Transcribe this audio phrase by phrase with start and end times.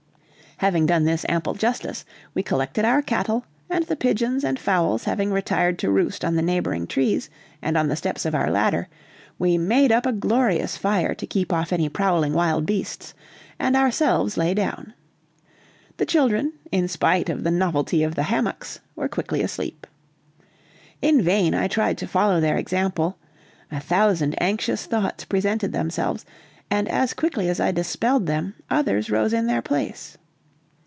[0.61, 2.05] Having done this ample justice,
[2.35, 6.43] we collected our cattle, and the pigeons and fowls having retired to roost on the
[6.43, 7.31] neighboring trees,
[7.63, 8.87] and on the steps of our ladder,
[9.39, 13.15] we made up a glorious fire to keep off any prowling wild beasts,
[13.57, 14.93] and ourselves lay down.
[15.97, 19.87] The children, in spite of the novelty of the hammocks, were quickly asleep.
[21.01, 23.17] In vain I tried to follow their example;
[23.71, 26.23] a thousand anxious thoughts presented themselves,
[26.69, 30.19] and as quickly as I dispelled them others rose in their place.